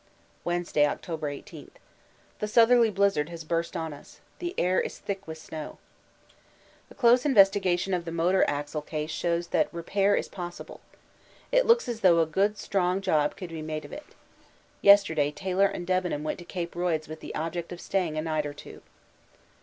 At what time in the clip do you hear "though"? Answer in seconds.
11.99-12.17